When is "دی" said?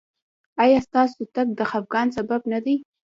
2.65-2.75